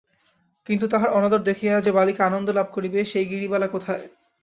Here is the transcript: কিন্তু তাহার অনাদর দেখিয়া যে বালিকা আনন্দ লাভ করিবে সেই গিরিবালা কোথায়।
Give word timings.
কিন্তু 0.67 0.85
তাহার 0.87 1.09
অনাদর 1.09 1.41
দেখিয়া 1.43 1.75
যে 1.81 1.91
বালিকা 1.91 2.21
আনন্দ 2.25 2.47
লাভ 2.51 2.67
করিবে 2.73 2.99
সেই 3.05 3.25
গিরিবালা 3.31 3.67
কোথায়। 3.67 4.03